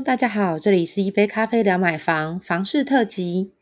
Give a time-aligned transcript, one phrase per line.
[0.00, 3.52] Hello，大家好，这里是一杯咖啡聊买房房事特辑。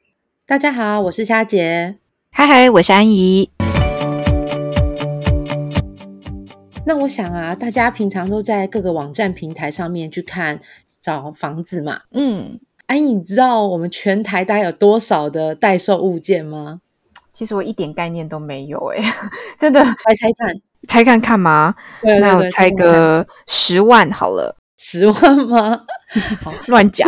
[0.46, 1.96] 大家好，我是虾姐。
[2.30, 3.51] 嗨嗨，我是安怡。
[6.87, 10.61] 那我想啊，大家平常都在各个网站平台上面去看
[11.01, 12.03] 找房子嘛。
[12.13, 16.80] 嗯，安怡，你知道我们全台大概有多少的代售物件吗？
[17.33, 19.02] 其实我一点概念都没有哎，
[19.59, 20.55] 真的，来猜看，
[20.87, 21.75] 猜看看吗？
[22.02, 25.84] 对对对，那我猜个十万好了，十万吗？
[26.41, 27.06] 好，乱讲。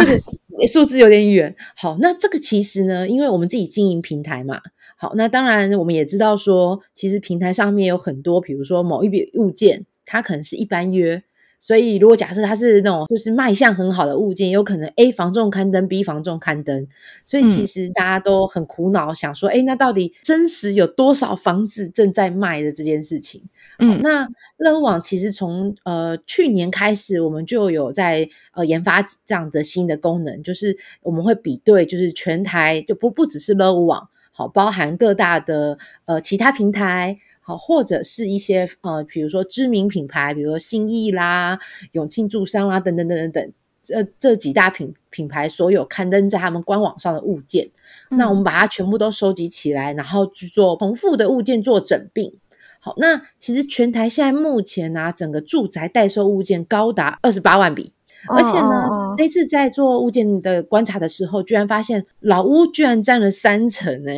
[0.71, 1.57] 数字有点远。
[1.75, 4.61] 好，那这个其实呢，因为我们自己经营平台嘛。
[4.99, 11.23] 好，那当然我们也知道说，其实平台上面有很多，比如说某一笔物件，它可能是一般约。
[11.61, 16.89] 所以如果假设它是那种就是卖相很好的物件，有可能 A 房仲刊登，B 房仲刊登。
[17.23, 23.43] 所以其实大家都很苦恼，想说，哎，那到底真实有多少房子正在卖的这件事情？
[23.79, 35.77] 嗯，那乐屋网其实从呃去年开始，我们就有在呃研发这样的新的功能，就是我们会比对，就是全台就不不只是乐屋网，好，包含各大的
[36.07, 37.19] 呃其他平台。
[37.51, 41.59] 好，或者是一些呃，比如说知名品牌，比如说新意啦、
[41.93, 47.69] 永庆住商啦等等等等等，这这几大品品牌所有刊登在他们官网上的物件，
[48.11, 52.33] 那我们把它全部都收集起来，然后去做重复的物件做整并。
[52.79, 57.93] 好，那其实全台现在目前呢，整个住宅代售物件高达二十八万笔，
[58.29, 64.13] 而且呢，这次在做物件的观察的时候，居然发现老屋居然占了三成呢。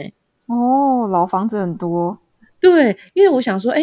[0.49, 2.19] 哦，老房子很多。
[2.63, 3.83] 对，因为我想说，哎，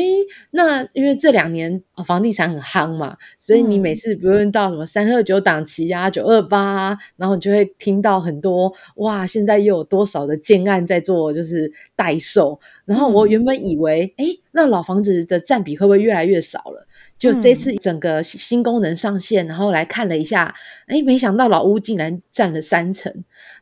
[0.52, 12.58] 那因为这两年房地产很夯嘛，所以你每次不论到什么三二九档期啊、九二八，然后你就会听到很多哇，现在又有多少的建案在做，就是代售。
[12.86, 16.88] 然后我原本以为，哎，那老房子的占比会不会越来越少了？
[17.20, 20.56] 就这次整个新功能上线，然后来看了一下，
[20.88, 23.14] 哎，没想到老屋竟然占了三成。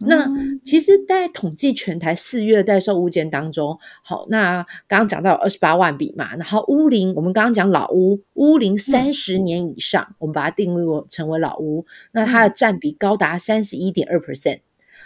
[0.02, 0.30] 那
[0.64, 14.60] 其实，在统计全台四月代售物件当中，好，那刚刚讲到二十八万笔嘛，然后屋龄，我们刚刚讲老屋，屋龄三十年以上，我们把它定位成为老屋，那它的占比高达三十一点二 percent。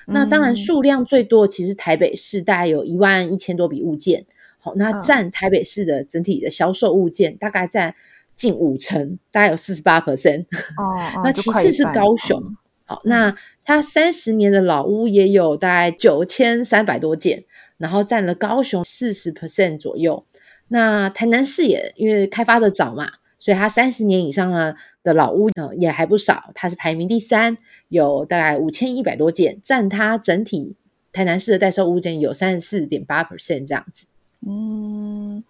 [0.08, 4.26] 那当然数量最多，其实台北市大概有一万一千多笔物件，
[4.60, 7.96] 好，那占台北市的整体的销售物件大概占。
[8.42, 10.46] 近五成，大概有四十八 percent。
[10.78, 12.42] 哦， 那其次是高雄。
[12.86, 17.44] 好，那它三十年的老屋也有大概九千三百多件，
[17.78, 20.26] 然后占了高雄四十 percent 左右。
[20.70, 27.56] 那台南市也因为开发的早嘛，所以它三十年以上的的老屋呃也还不少，它是排名第三，
[27.90, 30.76] 有大概五千一百多件，占它整体
[31.14, 34.08] 台南市的代售物件有三十四点八 percent 这样子。
[34.48, 35.44] 嗯。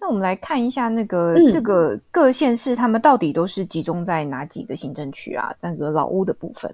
[0.00, 5.52] 那我们来看一下那个这个各县市，他们到底都是集中在哪几个行政区啊？
[5.60, 6.72] 那个老屋的部分，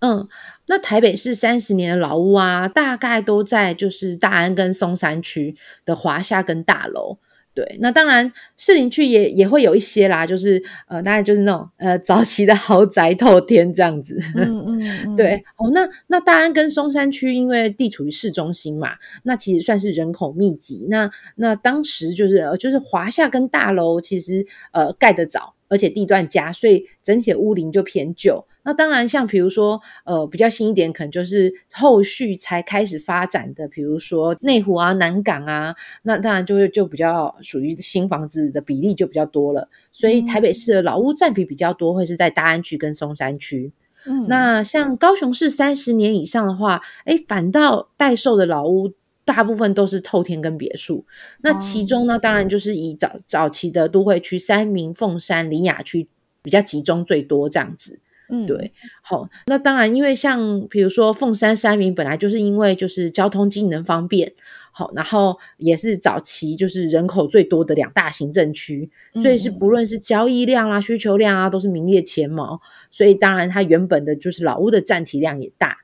[0.00, 0.28] 嗯，
[0.68, 7.18] 那台北市三十年的老屋啊，大概都在就是大安跟松山区的华夏跟大楼。
[7.54, 14.18] 对，那当然，士林区也也会有一些啦，就是呃，当然就是那种呃早期的豪宅透天这样子。
[14.34, 18.90] 嗯嗯，对哦，那那大安跟松山区因为地处于市中心嘛，
[19.22, 20.86] 那其实算是人口密集。
[20.90, 25.54] 那那当时就是就是华夏跟大楼其实呃盖得早。
[25.68, 28.44] 而且地段佳，所以整体的屋龄就偏旧。
[28.62, 39.68] 那当然，像比如说，呃，比较新一点，可能就是后续才开始发展的，比如说内湖啊、南港啊，那当然就会就比较属于新房子的比例就比较多了。
[39.92, 43.72] 所以台北市的老屋占比比较多，会是在大安区跟松山区。
[44.06, 48.92] 嗯，那像高雄市三十年以上的话，哎，反倒待售的老屋。
[49.26, 51.04] 大部分都是透天跟别墅，
[51.42, 56.08] 那其中呢，当然就是以早早期的都会区三明、凤山、林雅区
[56.42, 57.98] 比较集中最多这样子。
[58.28, 58.72] 嗯，对，
[59.02, 64.32] 好，那当然，因为像比如说凤山三明，本来就是因为就是交通机能方便，
[64.70, 72.60] 好，然后也是早期就是人口最多的两大行政区，所以是不论是交易量啊、需求量啊，都是名列前茅，
[72.92, 75.78] 所以当然它原本的就是老屋的占体量也大。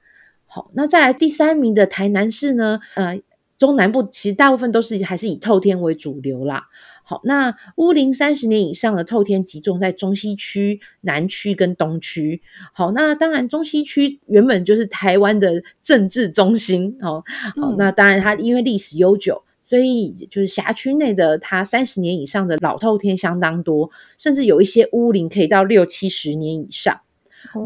[0.47, 3.21] 好，那再来第三名的台南市呢，呃。
[3.63, 6.65] 中南部其实大部分都是还是以透天为主流啦。
[7.05, 12.43] 好，那乌林三十年以上的透天集中在中西区、南区跟东区。
[12.73, 16.99] 好，那当然中西区原本就是台湾的政治中心。
[17.03, 17.23] 哦，
[17.55, 23.89] 好，那当然它因为历史悠久，所以就是辖区内的它三十年以上的老透天相当多，
[24.19, 27.02] 甚至有一些屋龄可以到六七十年以上。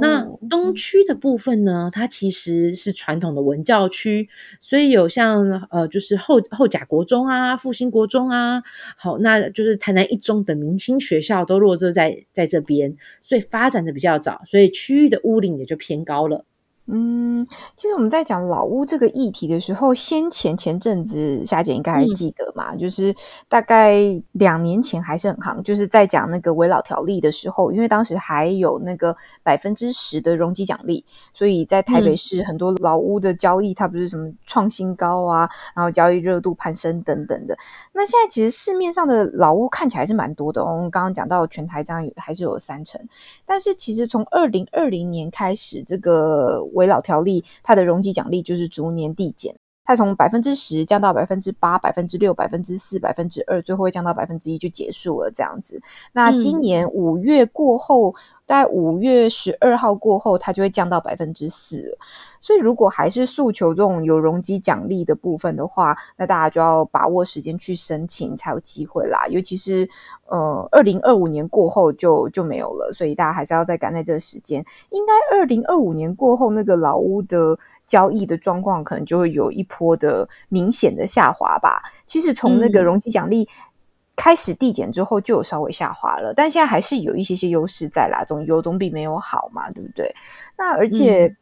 [0.01, 4.29] 那东区的部分呢，它其实是传统的文教区，
[4.61, 8.63] 所以有像呃，就是后后甲国中啊、复兴国中啊，
[8.97, 16.45] 好，那就是台南一中等明星学校都落座在在这边，所以发展的比较早，所以区域的屋龄也就偏高了。
[16.89, 17.45] 嗯，
[17.75, 22.77] 其实我们在讲老屋这个议题的时候，先前前阵子夏姐应该还记得嘛？
[22.77, 23.15] 就是
[23.49, 23.97] 大概
[24.33, 31.05] 两年前还是很行，就是在讲那个围老条例的时候，因为当时还有那个百分之十的容积奖励，
[31.35, 37.59] 所以在台北市很多老屋的交易，它不是什么创新高啊，然后交易热度攀升等等的。
[37.93, 43.01] 那现在其实市面上的老屋看起来是蛮多的，我们刚刚讲到全台这样还是有三成，
[43.45, 55.81] 但是其实从二零二零年开始，这个围老条例，它的容积奖励就是逐年递减，它从百分之十降到百分之八、百分之六、百分之四、百分之二，最后会降到百分之一就结束了这样子。
[56.13, 58.15] 那今年五月过后，
[58.47, 61.99] 在五月十二号过后，它就会降到百分之四。
[62.41, 69.27] 所以，如果还是诉求这种有容积奖励的部分的话，那大家就要把握时间去申请，才有机会啦。
[69.29, 69.89] 尤其是
[70.27, 74.65] 呃，二零二五年过后就就没有了，所以大家还是要再赶在这个时间。
[74.91, 81.83] 应该二零二五年过后，那个老屋的交易的状况可能就会有一波的明显的下滑吧。
[82.05, 83.49] 其实从那个容积奖励
[84.17, 90.13] 开始递减之后，就有稍微下滑了，但现在还是有一些些优势在啦，总有总比没有好嘛，对不对？
[90.57, 91.37] 那而且。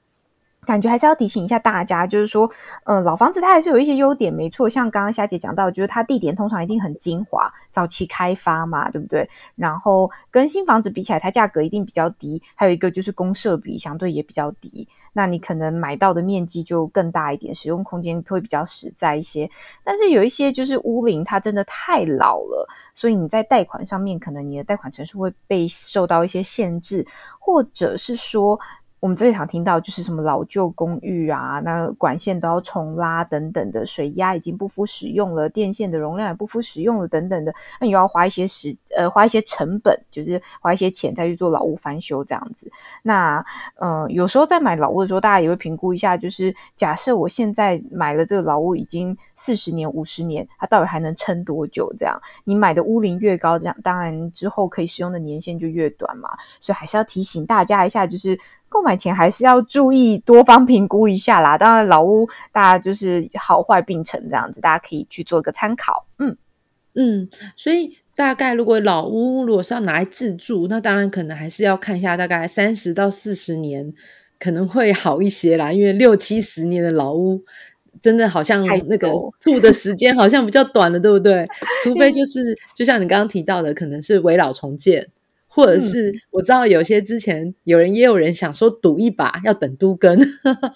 [0.64, 2.50] 感觉还是要提醒一下大家，就是说，
[2.84, 4.68] 嗯，老房子它还是有一些优点，没错。
[4.68, 9.28] 像刚刚夏姐讲到，就是它地点通常一定很精华，早期开发嘛，对不对？
[9.54, 12.42] 然后跟新房子比起来，它价格一定比较低。
[12.54, 19.48] 还有一个就是公设比相对也比较低，那你可能买到的面积就更大一点，使用空间会比较实在一些。
[19.84, 27.06] 但是有一些就是屋龄它真的太老了，所以你在贷款上面可能你的贷款成数会被受到一些限制，
[27.38, 28.58] 或者是说。
[29.04, 42.66] 我们最常听到就是什么老旧公寓啊，那管线都要重拉等等的，水压已经不敷使用了，电线的容量也不敷使用了等等的，那你要花一些时呃花一些成本，就是花一些钱再去做老屋翻修这样子。
[43.02, 43.44] 那
[43.76, 51.92] 呃有时候在买老屋的时候，大家也会评估一下，就是假设我现在买了这个老屋已经四十年、五十年，它到底还能撑多久？
[51.98, 56.30] 这样你买的屋龄越高，这样当然之后可以使用的年限就越短嘛。
[56.58, 58.38] 所以还是要提醒大家一下，就是。
[58.74, 61.56] 购买前还是要注意多方评估一下啦。
[61.56, 66.04] 当然，老屋大家就是好坏并存这样子，大家可以去做个参考。
[66.18, 66.36] 嗯
[66.96, 73.92] 嗯，所以大概如果老屋如果是要拿来自住，那当然可能还是要看一下大概三十到四十年
[74.40, 75.72] 可能会好一些啦。
[75.72, 77.42] 因为六七十年的老屋
[78.00, 79.08] 真的好像那个
[79.40, 81.48] 住的时间好像比较短了，对不对？
[81.82, 82.40] 除非就是
[82.74, 85.08] 就像你刚刚提到的，可能是围老重建。
[85.54, 90.20] 或者是我知道有些之前有人也有人想说赌一把要等都更，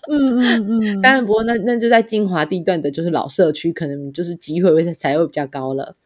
[0.08, 5.96] 嗯嗯嗯， 当然不过那那就在精华地段的，就是老社区，可能就是机会会才会比较高了。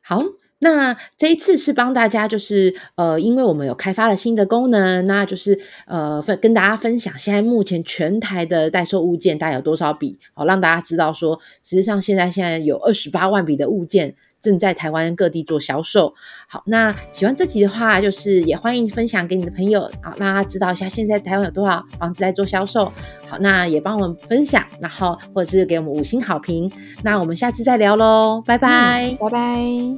[0.00, 0.22] 好，
[0.60, 14.14] 那这一次是帮大家就是呃，因为我们有开发了新的功能，那就是呃分跟大家分享现在目前全台的代售物件大概有多少笔，好让大家知道说，实际上现在现在有二十八万笔的物件。
[14.40, 16.14] 正在台湾各地做销售。
[16.48, 22.92] 好，那喜欢这集的话，就是也欢迎分享给你的朋友，啊，让他知道一下现在台湾有多少房子在做销售。
[23.26, 26.70] 好，那也帮我们分享，然后或者是给我们五星好评。
[27.02, 29.78] 那我们下次再聊喽，拜拜，拜拜。